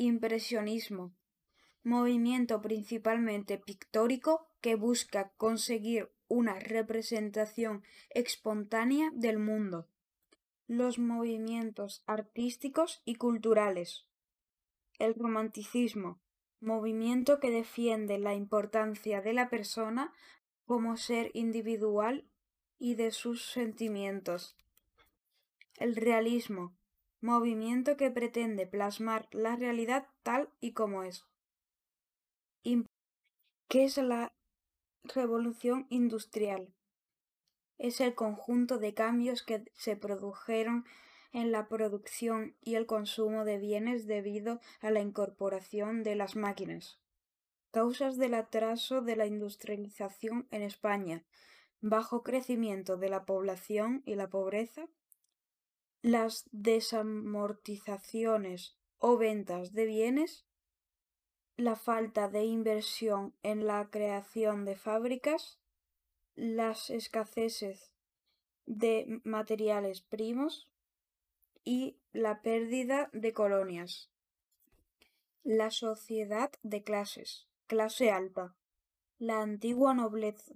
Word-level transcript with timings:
Impresionismo. 0.00 1.12
Movimiento 1.82 2.62
principalmente 2.62 3.58
pictórico 3.58 4.46
que 4.60 4.76
busca 4.76 5.32
conseguir 5.36 6.12
una 6.28 6.60
representación 6.60 7.82
espontánea 8.10 9.10
del 9.12 9.40
mundo. 9.40 9.88
Los 10.68 11.00
movimientos 11.00 12.04
artísticos 12.06 13.02
y 13.04 13.16
culturales. 13.16 14.06
El 15.00 15.16
romanticismo. 15.16 16.20
Movimiento 16.60 17.40
que 17.40 17.50
defiende 17.50 18.20
la 18.20 18.34
importancia 18.34 19.20
de 19.20 19.32
la 19.32 19.50
persona 19.50 20.12
como 20.64 20.96
ser 20.96 21.32
individual 21.34 22.24
y 22.78 22.94
de 22.94 23.10
sus 23.10 23.50
sentimientos. 23.50 24.56
El 25.74 25.96
realismo, 25.96 26.77
movimiento 27.20 27.96
que 27.96 28.10
pretende 28.10 28.66
plasmar 28.66 29.28
la 29.32 29.56
realidad 29.56 30.08
tal 30.22 30.50
y 30.60 30.72
como 30.72 31.02
es. 31.02 31.24
¿Qué 33.68 33.84
es 33.84 33.98
la 33.98 34.32
revolución 35.04 35.86
industrial? 35.90 36.72
Es 37.76 38.00
el 38.00 38.14
conjunto 38.14 38.78
de 38.78 38.94
cambios 38.94 39.42
que 39.42 39.70
se 39.74 39.94
produjeron 39.94 40.86
en 41.32 41.52
la 41.52 41.68
producción 41.68 42.56
y 42.62 42.76
el 42.76 42.86
consumo 42.86 43.44
de 43.44 43.58
bienes 43.58 44.06
debido 44.06 44.60
a 44.80 44.90
la 44.90 45.00
incorporación 45.00 46.02
de 46.02 46.14
las 46.14 46.34
máquinas. 46.34 46.98
Causas 47.70 48.16
del 48.16 48.32
atraso 48.32 49.02
de 49.02 49.16
la 49.16 49.26
industrialización 49.26 50.48
en 50.50 50.62
España, 50.62 51.24
bajo 51.82 52.22
crecimiento 52.22 52.96
de 52.96 53.10
la 53.10 53.26
población 53.26 54.02
y 54.06 54.14
la 54.14 54.30
pobreza, 54.30 54.88
las 56.02 56.44
desamortizaciones 56.52 58.76
o 58.98 59.16
ventas 59.16 59.72
de 59.72 59.86
bienes, 59.86 60.44
la 61.56 61.74
falta 61.74 62.28
de 62.28 62.44
inversión 62.44 63.34
en 63.42 63.66
la 63.66 63.90
creación 63.90 64.64
de 64.64 64.76
fábricas, 64.76 65.58
las 66.36 66.90
escaseces 66.90 67.92
de 68.66 69.20
materiales 69.24 70.02
primos 70.02 70.70
y 71.64 71.98
la 72.12 72.42
pérdida 72.42 73.10
de 73.12 73.32
colonias. 73.32 74.12
La 75.42 75.72
sociedad 75.72 76.52
de 76.62 76.84
clases, 76.84 77.48
clase 77.66 78.12
alta, 78.12 78.54
la 79.18 79.42
antigua 79.42 79.94
nobleza, 79.94 80.54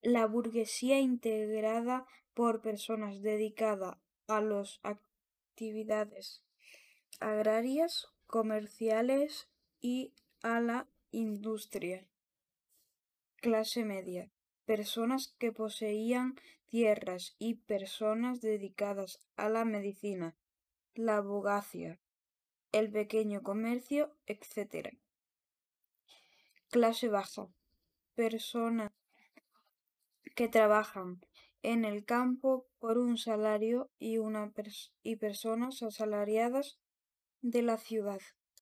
la 0.00 0.26
burguesía 0.26 1.00
integrada 1.00 2.06
por 2.34 2.60
personas 2.60 3.20
dedicadas 3.22 3.96
a 4.26 4.40
las 4.40 4.80
actividades 4.82 6.42
agrarias, 7.20 8.08
comerciales 8.26 9.48
y 9.80 10.12
a 10.42 10.60
la 10.60 10.88
industria. 11.10 12.06
Clase 13.36 13.84
media. 13.84 14.30
Personas 14.64 15.34
que 15.38 15.52
poseían 15.52 16.36
tierras 16.68 17.34
y 17.38 17.54
personas 17.54 18.40
dedicadas 18.40 19.20
a 19.36 19.48
la 19.48 19.64
medicina, 19.64 20.36
la 20.94 21.16
abogacía, 21.18 21.98
el 22.70 22.90
pequeño 22.90 23.42
comercio, 23.42 24.16
etc. 24.26 24.96
Clase 26.70 27.08
baja. 27.08 27.48
Personas 28.14 28.90
que 30.34 30.48
trabajan 30.48 31.20
en 31.62 31.84
el 31.84 32.04
campo 32.04 32.66
por 32.78 32.98
un 32.98 33.16
salario 33.16 33.90
y, 33.98 34.18
una 34.18 34.52
y 35.02 35.16
personas 35.16 35.82
asalariadas 35.82 36.78
de 37.40 37.62
la 37.62 37.76
ciudad. 37.76 38.20